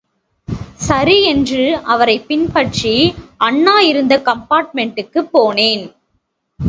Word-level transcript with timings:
சரி 0.75 1.23
என்று 1.23 1.77
அவரைப் 1.77 2.27
பின்பற்றி 2.27 3.13
அண்ணா 3.37 3.79
இருந்த 3.79 4.21
கம்பார்ட்மெண்ட்டுக்குப் 4.25 5.29
போனேன். 5.33 5.95